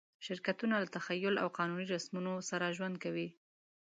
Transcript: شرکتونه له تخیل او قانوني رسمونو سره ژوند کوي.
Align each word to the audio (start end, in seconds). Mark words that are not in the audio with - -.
شرکتونه 0.25 0.75
له 0.83 0.87
تخیل 0.95 1.35
او 1.43 1.47
قانوني 1.57 1.85
رسمونو 1.93 2.33
سره 2.49 2.73
ژوند 2.77 2.95
کوي. 3.03 3.27